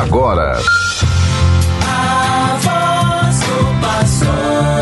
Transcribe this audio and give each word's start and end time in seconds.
agora. 0.00 0.58
A 1.86 2.58
voz 2.60 3.40
do 3.40 3.80
pastor. 3.80 4.74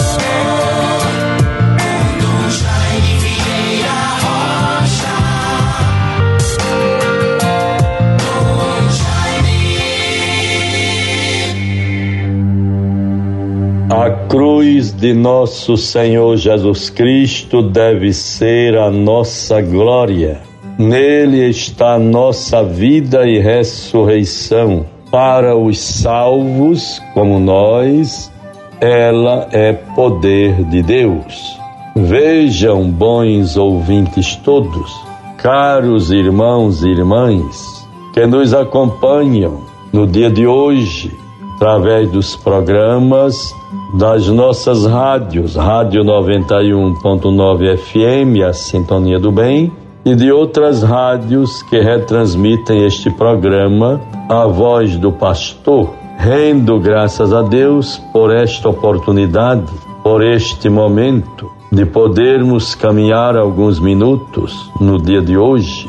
A 13.94 14.10
cruz 14.26 14.90
de 14.90 15.12
nosso 15.12 15.76
Senhor 15.76 16.38
Jesus 16.38 16.88
Cristo 16.88 17.60
deve 17.60 18.12
ser 18.14 18.74
a 18.74 18.90
nossa 18.90 19.60
glória. 19.60 20.40
Nele 20.78 21.50
está 21.50 21.98
nossa 21.98 22.64
vida 22.64 23.28
e 23.28 23.38
ressurreição. 23.38 24.86
Para 25.12 25.54
os 25.54 25.78
salvos 25.78 26.98
como 27.12 27.38
nós, 27.38 28.32
ela 28.80 29.46
é 29.52 29.74
poder 29.74 30.64
de 30.64 30.82
Deus. 30.82 31.60
Vejam, 31.94 32.90
bons 32.90 33.58
ouvintes 33.58 34.36
todos, 34.36 34.90
caros 35.36 36.10
irmãos 36.10 36.82
e 36.82 36.88
irmãs, 36.88 37.86
que 38.14 38.26
nos 38.26 38.54
acompanham 38.54 39.60
no 39.92 40.06
dia 40.06 40.30
de 40.30 40.46
hoje, 40.46 41.14
através 41.56 42.10
dos 42.10 42.34
programas 42.34 43.54
das 43.98 44.26
nossas 44.28 44.86
rádios, 44.86 45.56
Rádio 45.56 46.02
91.9 46.04 47.76
FM, 47.76 48.48
a 48.48 48.54
Sintonia 48.54 49.18
do 49.18 49.30
Bem, 49.30 49.70
e 50.04 50.14
de 50.14 50.32
outras 50.32 50.82
rádios 50.82 51.62
que 51.62 51.78
retransmitem 51.78 52.84
este 52.84 53.10
programa, 53.10 54.00
A 54.28 54.46
Voz 54.46 54.96
do 54.96 55.12
Pastor. 55.12 55.90
Rendo 56.18 56.78
graças 56.78 57.32
a 57.32 57.42
Deus 57.42 57.98
por 58.12 58.34
esta 58.34 58.68
oportunidade, 58.68 59.72
por 60.02 60.22
este 60.22 60.68
momento 60.68 61.50
de 61.70 61.86
podermos 61.86 62.74
caminhar 62.74 63.36
alguns 63.36 63.80
minutos 63.80 64.70
no 64.80 65.00
dia 65.00 65.22
de 65.22 65.38
hoje, 65.38 65.88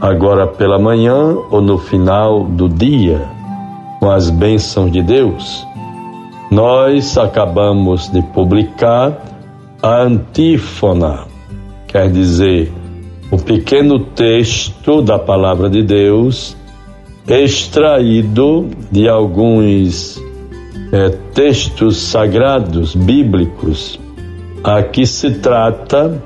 agora 0.00 0.46
pela 0.46 0.78
manhã 0.78 1.36
ou 1.50 1.60
no 1.60 1.78
final 1.78 2.44
do 2.44 2.68
dia, 2.68 3.28
com 4.00 4.10
as 4.10 4.30
bênçãos 4.30 4.90
de 4.90 5.02
Deus. 5.02 5.66
Nós 6.50 7.16
acabamos 7.16 8.08
de 8.08 8.22
publicar 8.22 9.16
a 9.82 10.02
antífona, 10.02 11.20
quer 11.86 12.10
dizer, 12.10 12.72
o 13.30 13.38
pequeno 13.38 14.00
texto 14.00 15.00
da 15.00 15.18
palavra 15.18 15.70
de 15.70 15.82
Deus, 15.82 16.56
extraído 17.28 18.68
de 18.90 19.08
alguns 19.08 20.20
é, 20.92 21.10
textos 21.32 21.96
sagrados 21.98 22.94
bíblicos. 22.94 24.00
Aqui 24.64 25.06
se 25.06 25.30
trata 25.38 26.20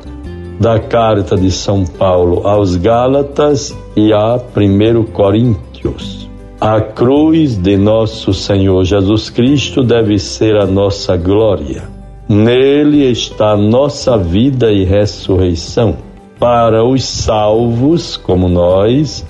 da 0.59 0.79
carta 0.79 1.37
de 1.37 1.51
São 1.51 1.85
Paulo 1.85 2.47
aos 2.47 2.77
Gálatas 2.77 3.77
e 3.95 4.13
a 4.13 4.37
1 4.37 5.05
Coríntios. 5.13 6.29
A 6.59 6.81
cruz 6.81 7.57
de 7.59 7.77
nosso 7.77 8.33
Senhor 8.33 8.83
Jesus 8.85 9.29
Cristo 9.29 9.83
deve 9.83 10.19
ser 10.19 10.57
a 10.57 10.65
nossa 10.65 11.17
glória. 11.17 11.83
Nele 12.27 13.11
está 13.11 13.51
a 13.51 13.57
nossa 13.57 14.17
vida 14.17 14.73
e 14.73 14.85
ressurreição 14.85 15.99
para 16.45 16.85
os 16.85 17.03
salvos 17.07 18.19
como 18.19 18.51
nós, 18.51 19.27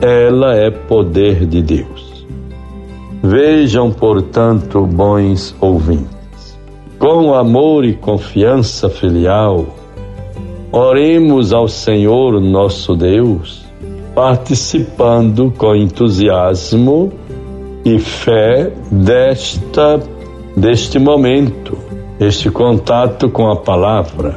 ela 0.00 0.56
é 0.56 0.70
poder 0.70 1.44
de 1.44 1.60
Deus. 1.60 2.26
Vejam, 3.22 3.92
portanto, 3.92 4.86
bons 4.86 5.54
ouvintes, 5.60 6.58
com 6.98 7.34
amor 7.34 7.84
e 7.84 7.92
confiança 7.92 8.88
filial, 8.88 9.66
oremos 10.72 11.52
ao 11.52 11.68
Senhor 11.68 12.40
nosso 12.40 12.96
Deus, 12.96 13.62
participando 14.14 15.52
com 15.58 15.76
entusiasmo 15.76 17.12
e 17.84 17.98
fé 17.98 18.72
desta 18.90 20.00
deste 20.56 20.98
momento, 20.98 21.76
este 22.18 22.50
contato 22.50 23.28
com 23.28 23.50
a 23.50 23.56
palavra. 23.56 24.34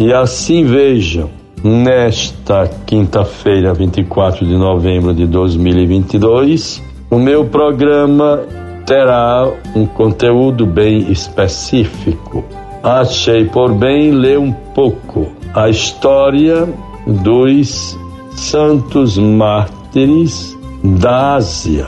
E 0.00 0.12
assim 0.12 0.64
vejam 0.64 1.40
Nesta 1.64 2.68
quinta-feira, 2.84 3.72
24 3.72 4.44
de 4.44 4.56
novembro 4.56 5.14
de 5.14 5.28
2022, 5.28 6.82
o 7.08 7.20
meu 7.20 7.44
programa 7.44 8.40
terá 8.84 9.48
um 9.76 9.86
conteúdo 9.86 10.66
bem 10.66 11.12
específico. 11.12 12.44
Achei 12.82 13.44
por 13.44 13.72
bem 13.74 14.10
ler 14.10 14.40
um 14.40 14.50
pouco 14.50 15.28
a 15.54 15.68
história 15.68 16.68
dos 17.06 17.96
santos 18.32 19.16
mártires 19.16 20.58
da 20.82 21.36
Ásia. 21.36 21.86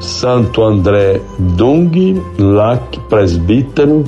Santo 0.00 0.62
André 0.62 1.20
Dung, 1.38 2.18
Lac 2.38 2.98
presbítero 3.10 4.04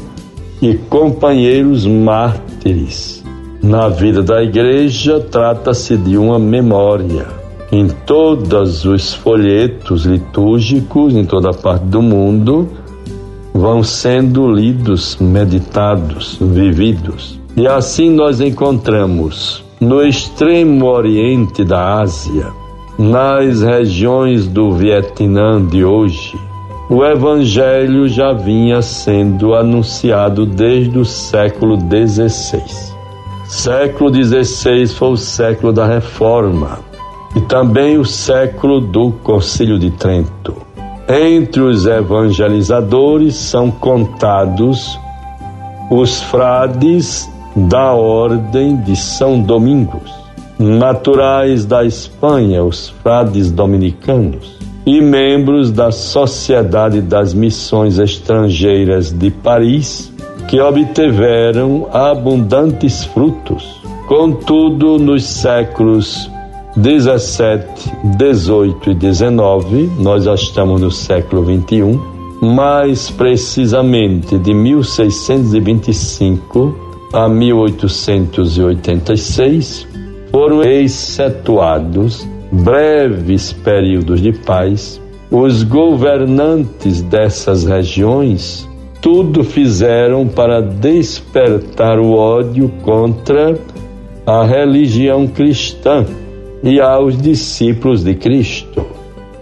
e 0.63 0.75
companheiros 0.89 1.87
mártires 1.87 3.24
na 3.65 3.89
vida 3.89 4.23
da 4.23 4.43
igreja, 4.43 5.19
trata-se 5.19 5.97
de 5.97 6.19
uma 6.19 6.39
memória. 6.39 7.27
Em 7.73 7.89
todos 7.89 8.85
os 8.85 9.15
folhetos 9.15 10.05
litúrgicos, 10.05 11.17
em 11.17 11.25
toda 11.25 11.51
parte 11.51 11.87
do 11.87 12.03
mundo, 12.03 12.69
vão 13.55 13.83
sendo 13.83 14.47
lidos, 14.47 15.17
meditados, 15.19 16.37
vividos. 16.39 17.41
E 17.57 17.67
assim 17.67 18.11
nós 18.11 18.39
encontramos 18.39 19.65
no 19.81 20.07
extremo 20.07 20.85
oriente 20.87 21.65
da 21.65 22.01
Ásia, 22.01 22.49
nas 22.99 23.63
regiões 23.63 24.47
do 24.47 24.73
Vietnã 24.73 25.65
de 25.65 25.83
hoje, 25.83 26.39
o 26.91 27.03
Evangelho 27.03 28.07
já 28.09 28.35
vinha 28.35 28.83
sendo 28.83 29.55
anunciado 29.55 30.45
desde 30.45 30.99
o 30.99 31.05
século 31.05 31.79
XVI. 31.79 32.94
Século 33.47 34.11
XVI 34.13 34.87
foi 34.87 35.09
o 35.11 35.17
século 35.17 35.73
da 35.73 35.87
Reforma 35.87 36.79
e 37.37 37.41
também 37.43 37.99
o 37.99 38.05
século 38.05 38.81
do 38.81 39.13
Concílio 39.23 39.79
de 39.79 39.91
Trento. 39.91 40.57
Entre 41.07 41.61
os 41.61 41.85
evangelizadores 41.85 43.35
são 43.35 43.71
contados 43.71 44.99
os 45.91 46.23
frades 46.23 47.31
da 47.55 47.93
Ordem 47.93 48.77
de 48.77 48.97
São 48.97 49.41
Domingos, 49.41 50.11
naturais 50.59 51.67
da 51.67 51.85
Espanha, 51.85 52.65
os 52.65 52.89
frades 53.03 53.51
dominicanos, 53.51 54.57
e 54.87 55.01
membros 55.03 55.71
da 55.71 55.91
Sociedade 55.91 57.03
das 57.03 57.35
Missões 57.35 57.99
Estrangeiras 57.99 59.13
de 59.13 59.31
Paris 59.31 60.13
que 60.49 60.61
obtiveram 60.61 61.89
abundantes 61.93 63.05
frutos. 63.05 63.81
Contudo, 64.07 64.99
nos 64.99 65.25
séculos 65.25 66.31
17, 66.77 67.91
18 68.19 68.91
e 68.91 68.95
19, 68.95 69.91
nós 69.99 70.25
já 70.25 70.35
estamos 70.35 70.79
no 70.81 70.91
século 70.91 71.45
21, 71.45 72.01
mais 72.43 73.09
precisamente 73.11 74.37
de 74.39 74.53
1625 74.53 76.77
a 77.13 77.29
1886, 77.29 79.87
foram 80.31 80.65
excetuados 80.65 82.27
breves 82.51 83.53
períodos 83.53 84.21
de 84.21 84.33
paz. 84.33 85.01
Os 85.31 85.63
governantes 85.63 87.03
dessas 87.03 87.65
regiões 87.65 88.69
tudo 89.05 89.45
fizeram 89.45 90.27
para 90.27 90.63
despertar 90.63 91.99
o 91.99 92.15
ódio 92.15 92.71
contra 92.81 93.55
a 94.27 94.43
religião 94.47 95.27
cristã 95.27 96.07
e 96.63 96.81
aos 96.81 97.21
discípulos 97.21 98.03
de 98.03 98.15
Cristo. 98.15 98.87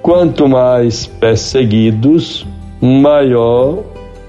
Quanto 0.02 0.48
mais 0.48 1.06
perseguidos, 1.06 2.44
maior 2.80 3.84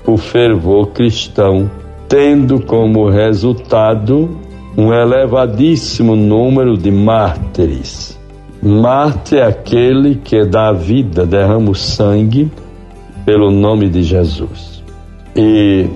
o 0.06 0.18
fervor 0.18 0.90
cristão, 0.90 1.68
tendo 2.08 2.62
como 2.62 3.10
resultado 3.10 4.38
um 4.78 4.94
elevadíssimo 4.94 6.16
número 6.16 6.78
de 6.78 6.92
mártires. 6.92 8.20
Mártir 8.62 9.40
é 9.40 9.48
aquele 9.48 10.14
que 10.14 10.46
dá 10.46 10.72
vida, 10.72 11.26
derrama 11.26 11.72
o 11.72 11.76
sangue 11.76 12.52
pelo 13.26 13.50
nome 13.50 13.90
de 13.90 14.04
Jesus. 14.04 14.73
E 15.36 15.90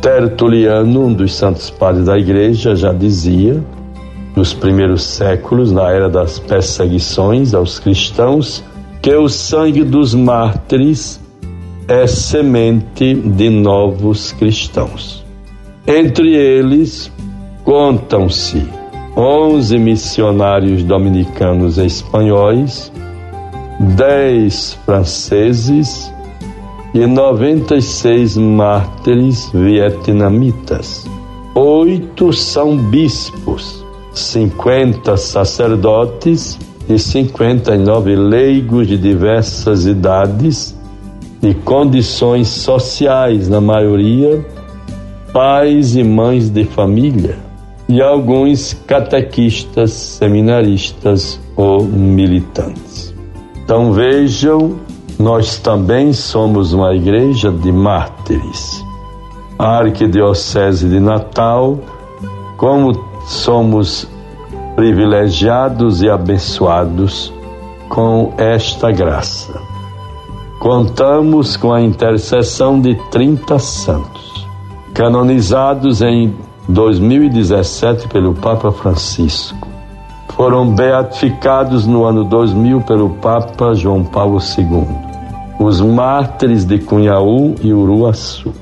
Tertuliano, 0.00 1.06
um 1.06 1.12
dos 1.12 1.34
santos 1.34 1.70
padres 1.70 2.06
da 2.06 2.18
igreja, 2.18 2.74
já 2.74 2.92
dizia, 2.92 3.62
nos 4.34 4.52
primeiros 4.52 5.02
séculos, 5.04 5.70
na 5.70 5.90
era 5.90 6.08
das 6.08 6.38
perseguições 6.38 7.54
aos 7.54 7.78
cristãos, 7.78 8.64
que 9.00 9.14
o 9.14 9.28
sangue 9.28 9.84
dos 9.84 10.14
mártires 10.14 11.20
é 11.88 12.06
semente 12.06 13.14
de 13.14 13.50
novos 13.50 14.32
cristãos. 14.32 15.24
Entre 15.86 16.34
eles, 16.34 17.10
contam-se 17.64 18.66
11 19.16 19.78
missionários 19.78 20.82
dominicanos 20.82 21.78
espanhóis, 21.78 22.92
10 23.78 24.78
franceses 24.86 26.12
e 26.94 27.06
96 27.06 28.36
mártires 28.36 29.50
vietnamitas. 29.52 31.06
Oito 31.54 32.32
são 32.32 32.76
bispos, 32.76 33.84
50 34.12 35.16
sacerdotes 35.16 36.58
e 36.88 36.98
59 36.98 38.14
leigos 38.16 38.86
de 38.86 38.98
diversas 38.98 39.86
idades 39.86 40.76
e 41.42 41.54
condições 41.54 42.48
sociais, 42.48 43.48
na 43.48 43.60
maioria, 43.60 44.44
pais 45.32 45.96
e 45.96 46.04
mães 46.04 46.50
de 46.50 46.64
família, 46.64 47.36
e 47.88 48.00
alguns 48.00 48.74
catequistas, 48.86 49.92
seminaristas 49.92 51.40
ou 51.56 51.84
militantes. 51.84 53.12
Então 53.64 53.92
vejam, 53.92 54.78
nós 55.18 55.58
também 55.58 56.12
somos 56.12 56.72
uma 56.72 56.94
igreja 56.94 57.50
de 57.50 57.70
mártires. 57.70 58.84
A 59.58 59.78
Arquidiocese 59.78 60.88
de 60.88 60.98
Natal, 60.98 61.78
como 62.56 62.92
somos 63.26 64.08
privilegiados 64.74 66.02
e 66.02 66.08
abençoados 66.08 67.32
com 67.88 68.32
esta 68.38 68.90
graça. 68.90 69.60
Contamos 70.58 71.56
com 71.56 71.72
a 71.72 71.80
intercessão 71.80 72.80
de 72.80 72.94
30 73.10 73.58
santos, 73.58 74.46
canonizados 74.94 76.00
em 76.00 76.34
2017 76.68 78.08
pelo 78.08 78.34
Papa 78.34 78.70
Francisco. 78.70 79.71
Foram 80.36 80.74
beatificados 80.74 81.86
no 81.86 82.04
ano 82.04 82.24
2000 82.24 82.80
pelo 82.82 83.10
Papa 83.10 83.74
João 83.74 84.02
Paulo 84.02 84.38
II, 84.38 84.86
os 85.58 85.80
mártires 85.80 86.64
de 86.64 86.78
Cunhaú 86.78 87.54
e 87.62 87.72
Uruaçu. 87.72 88.52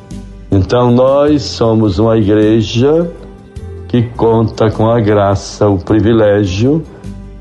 Então 0.51 0.91
nós 0.91 1.43
somos 1.43 1.99
uma 1.99 2.19
igreja 2.19 3.11
que 3.89 4.03
conta 4.03 4.71
com 4.71 4.91
a 4.91 5.01
graça, 5.01 5.69
o 5.69 5.79
privilégio 5.79 6.83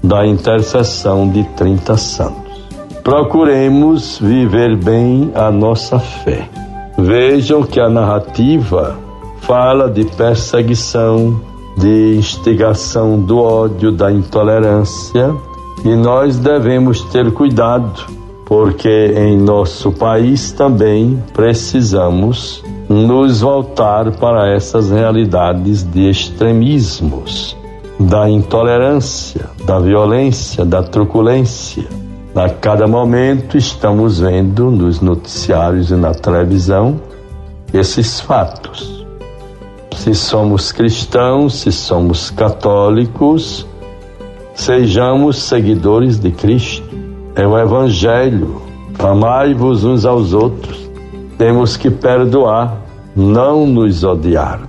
da 0.03 0.25
intercessão 0.25 1.27
de 1.29 1.43
30 1.55 1.97
santos. 1.97 2.49
Procuremos 3.03 4.19
viver 4.19 4.75
bem 4.75 5.31
a 5.33 5.51
nossa 5.51 5.99
fé. 5.99 6.47
Vejam 6.97 7.63
que 7.63 7.79
a 7.79 7.89
narrativa 7.89 8.97
fala 9.41 9.89
de 9.89 10.05
perseguição, 10.05 11.41
de 11.79 12.17
instigação 12.17 13.17
do 13.19 13.39
ódio, 13.39 13.91
da 13.91 14.11
intolerância, 14.11 15.33
e 15.85 15.95
nós 15.95 16.37
devemos 16.37 17.01
ter 17.05 17.31
cuidado, 17.31 18.05
porque 18.45 19.13
em 19.15 19.37
nosso 19.37 19.91
país 19.91 20.51
também 20.51 21.23
precisamos 21.33 22.61
nos 22.89 23.39
voltar 23.39 24.11
para 24.17 24.53
essas 24.53 24.91
realidades 24.91 25.83
de 25.83 26.09
extremismos, 26.09 27.55
da 27.97 28.29
intolerância, 28.29 29.45
da 29.63 29.79
violência, 29.79 30.65
da 30.65 30.83
truculência. 30.83 31.87
A 32.35 32.49
cada 32.49 32.87
momento 32.87 33.57
estamos 33.57 34.19
vendo 34.19 34.69
nos 34.69 34.99
noticiários 34.99 35.91
e 35.91 35.95
na 35.95 36.13
televisão 36.13 36.99
esses 37.73 38.19
fatos. 38.19 38.98
Se 39.99 40.13
somos 40.13 40.71
cristãos, 40.71 41.55
se 41.55 41.71
somos 41.71 42.31
católicos, 42.31 43.65
sejamos 44.55 45.37
seguidores 45.37 46.19
de 46.19 46.31
Cristo. 46.31 46.89
É 47.35 47.45
o 47.47 47.57
Evangelho. 47.57 48.61
Amai-vos 48.97 49.85
uns 49.85 50.05
aos 50.05 50.33
outros 50.33 50.89
temos 51.39 51.77
que 51.77 51.89
perdoar, 51.89 52.81
não 53.15 53.65
nos 53.65 54.03
odiarmos. 54.03 54.67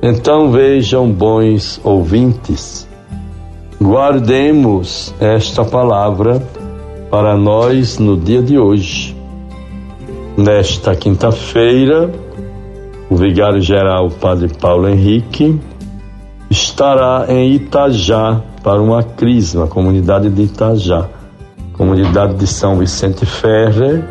Então 0.00 0.50
vejam, 0.50 1.12
bons 1.12 1.78
ouvintes, 1.84 2.88
guardemos 3.78 5.14
esta 5.20 5.66
palavra 5.66 6.42
para 7.10 7.36
nós 7.36 7.98
no 7.98 8.16
dia 8.16 8.40
de 8.40 8.58
hoje. 8.58 9.14
Nesta 10.34 10.96
quinta-feira, 10.96 12.10
o 13.10 13.16
vigário-geral 13.16 14.10
Padre 14.10 14.48
Paulo 14.60 14.88
Henrique 14.88 15.58
estará 16.50 17.26
em 17.28 17.52
Itajá 17.52 18.40
para 18.62 18.80
uma 18.80 19.02
crisma, 19.02 19.66
comunidade 19.66 20.28
de 20.30 20.42
Itajá, 20.42 21.08
comunidade 21.72 22.34
de 22.34 22.46
São 22.46 22.76
Vicente 22.76 23.24
Ferrer, 23.24 24.04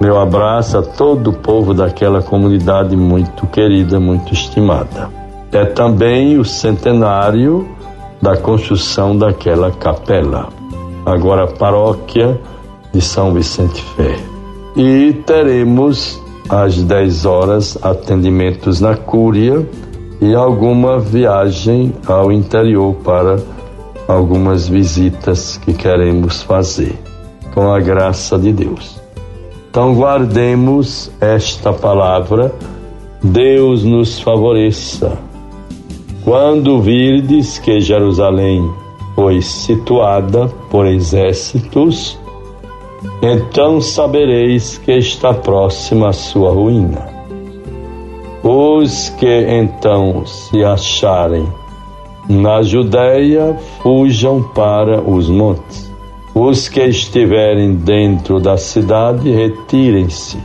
meu 0.00 0.18
abraço 0.18 0.78
a 0.78 0.82
todo 0.82 1.30
o 1.30 1.32
povo 1.32 1.72
daquela 1.72 2.20
comunidade 2.20 2.96
muito 2.96 3.46
querida, 3.46 4.00
muito 4.00 4.32
estimada. 4.32 5.08
É 5.52 5.64
também 5.64 6.38
o 6.38 6.44
centenário 6.44 7.68
da 8.20 8.36
construção 8.36 9.16
daquela 9.16 9.70
capela, 9.70 10.48
agora 11.06 11.46
paróquia 11.46 12.40
de 12.92 13.00
São 13.00 13.32
Vicente 13.32 13.80
Ferre. 13.94 14.24
E 14.76 15.12
teremos 15.24 16.23
às 16.48 16.82
10 16.82 17.24
horas 17.24 17.78
atendimentos 17.82 18.80
na 18.80 18.94
Cúria 18.96 19.66
e 20.20 20.34
alguma 20.34 20.98
viagem 20.98 21.92
ao 22.06 22.30
interior 22.30 22.94
para 23.04 23.38
algumas 24.06 24.68
visitas 24.68 25.56
que 25.56 25.72
queremos 25.72 26.42
fazer, 26.42 26.98
com 27.54 27.72
a 27.72 27.80
graça 27.80 28.38
de 28.38 28.52
Deus. 28.52 29.00
Então 29.70 29.94
guardemos 29.94 31.10
esta 31.20 31.72
palavra, 31.72 32.52
Deus 33.22 33.82
nos 33.82 34.20
favoreça. 34.20 35.18
Quando 36.22 36.80
virdes 36.80 37.58
que 37.58 37.80
Jerusalém 37.80 38.70
foi 39.14 39.42
situada 39.42 40.48
por 40.70 40.86
exércitos, 40.86 42.18
então 43.22 43.80
sabereis 43.80 44.78
que 44.78 44.92
está 44.92 45.32
próxima 45.32 46.08
a 46.08 46.12
sua 46.12 46.50
ruína. 46.50 47.08
Os 48.42 49.08
que 49.10 49.46
então 49.48 50.26
se 50.26 50.62
acharem 50.62 51.46
na 52.28 52.62
Judéia 52.62 53.56
fujam 53.82 54.42
para 54.54 55.00
os 55.00 55.28
montes. 55.28 55.92
Os 56.34 56.68
que 56.68 56.82
estiverem 56.82 57.74
dentro 57.76 58.40
da 58.40 58.56
cidade, 58.56 59.30
retirem-se. 59.30 60.36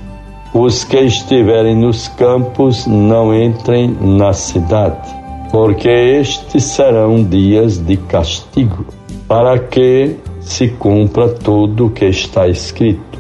Os 0.54 0.84
que 0.84 0.98
estiverem 0.98 1.76
nos 1.76 2.08
campos, 2.08 2.86
não 2.86 3.34
entrem 3.34 3.98
na 4.00 4.34
cidade, 4.34 5.10
porque 5.52 5.90
estes 5.90 6.64
serão 6.64 7.24
dias 7.24 7.78
de 7.78 7.98
castigo, 7.98 8.86
para 9.28 9.58
que 9.60 10.16
se 10.52 10.68
cumpra 10.70 11.30
tudo 11.30 11.88
o 11.88 11.90
que 11.90 12.06
está 12.06 12.48
escrito. 12.48 13.20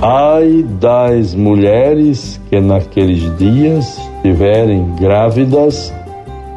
Ai 0.00 0.64
das 0.80 1.34
mulheres 1.34 2.40
que 2.48 2.60
naqueles 2.60 3.36
dias 3.36 3.98
estiverem 4.16 4.94
grávidas 4.96 5.92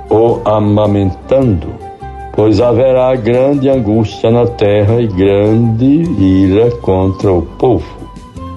ou 0.09 0.41
amamentando 0.45 1.83
pois 2.35 2.59
haverá 2.59 3.15
grande 3.15 3.69
angústia 3.69 4.31
na 4.31 4.45
terra 4.45 4.99
e 5.01 5.07
grande 5.07 5.85
ira 5.85 6.71
contra 6.77 7.31
o 7.31 7.43
povo. 7.43 7.85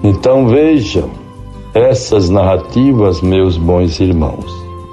Então 0.03 0.47
vejam 0.47 1.09
essas 1.73 2.29
narrativas, 2.29 3.21
meus 3.21 3.55
bons 3.55 3.99
irmãos. 3.99 4.51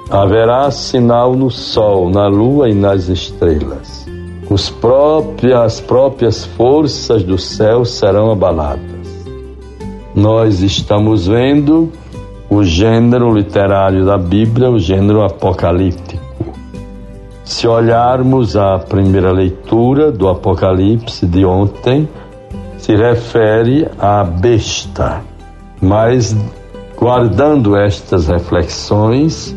Haverá 0.09 0.69
sinal 0.69 1.35
no 1.35 1.49
sol, 1.49 2.09
na 2.11 2.27
lua 2.27 2.69
e 2.69 2.75
nas 2.75 3.07
estrelas. 3.07 4.04
Os 4.49 4.69
próprios, 4.69 5.53
as 5.53 5.79
próprias 5.81 6.45
forças 6.45 7.23
do 7.23 7.37
céu 7.37 7.83
serão 7.83 8.31
abaladas. 8.31 9.25
Nós 10.13 10.61
estamos 10.61 11.27
vendo 11.27 11.91
o 12.49 12.63
gênero 12.63 13.33
literário 13.33 14.05
da 14.05 14.17
Bíblia, 14.17 14.69
o 14.69 14.79
gênero 14.79 15.23
apocalíptico. 15.23 16.23
Se 17.43 17.67
olharmos 17.67 18.55
a 18.55 18.79
primeira 18.79 19.31
leitura 19.31 20.11
do 20.11 20.27
Apocalipse 20.27 21.25
de 21.25 21.45
ontem, 21.45 22.07
se 22.77 22.95
refere 22.95 23.87
à 23.99 24.23
besta. 24.23 25.21
Mas, 25.81 26.35
guardando 26.97 27.75
estas 27.75 28.27
reflexões, 28.27 29.55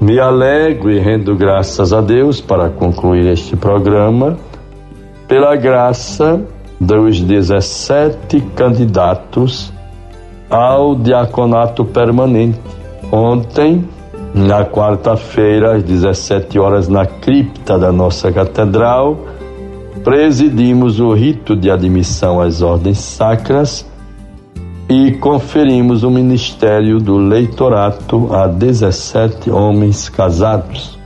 me 0.00 0.18
alegro 0.20 0.90
e 0.90 0.98
rendo 0.98 1.34
graças 1.34 1.92
a 1.92 2.00
Deus 2.00 2.40
para 2.40 2.68
concluir 2.68 3.26
este 3.26 3.56
programa, 3.56 4.36
pela 5.26 5.56
graça 5.56 6.40
dos 6.80 7.20
17 7.20 8.40
candidatos 8.54 9.72
ao 10.48 10.94
diaconato 10.94 11.84
permanente. 11.84 12.60
Ontem, 13.10 13.88
na 14.32 14.64
quarta-feira, 14.64 15.76
às 15.76 15.82
17 15.82 16.58
horas, 16.58 16.88
na 16.88 17.04
cripta 17.04 17.76
da 17.76 17.90
nossa 17.90 18.30
catedral, 18.30 19.18
presidimos 20.04 21.00
o 21.00 21.12
rito 21.12 21.56
de 21.56 21.70
admissão 21.70 22.40
às 22.40 22.62
ordens 22.62 22.98
sacras 22.98 23.84
e 24.88 25.12
conferimos 25.12 26.02
o 26.02 26.10
ministério 26.10 26.98
do 26.98 27.18
leitorato 27.18 28.34
a 28.34 28.46
17 28.46 29.50
homens 29.50 30.08
casados. 30.08 30.98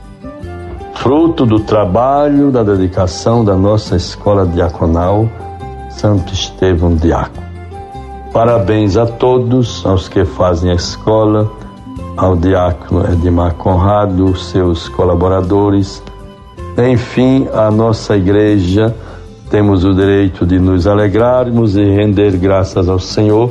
Fruto 0.95 1.45
do 1.45 1.59
trabalho, 1.59 2.53
da 2.53 2.63
dedicação 2.63 3.45
da 3.45 3.57
nossa 3.57 3.97
escola 3.97 4.47
diaconal, 4.47 5.29
Santo 5.91 6.33
Estevão 6.33 6.95
Diácono. 6.95 7.45
Parabéns 8.33 8.97
a 8.97 9.05
todos, 9.05 9.85
aos 9.85 10.09
que 10.09 10.25
fazem 10.25 10.71
a 10.71 10.75
escola, 10.75 11.51
ao 12.17 12.37
diácono 12.37 13.05
Edmar 13.13 13.55
Conrado, 13.55 14.37
seus 14.37 14.89
colaboradores, 14.89 16.01
enfim, 16.79 17.49
a 17.53 17.69
nossa 17.71 18.17
igreja, 18.17 18.95
temos 19.51 19.85
o 19.85 19.93
direito 19.93 20.47
de 20.47 20.59
nos 20.59 20.87
alegrarmos 20.87 21.77
e 21.77 21.83
render 21.83 22.39
graças 22.39 22.89
ao 22.89 22.99
Senhor 22.99 23.51